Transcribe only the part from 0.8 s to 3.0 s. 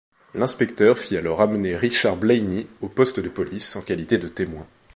fit alors amener Richard Blainey au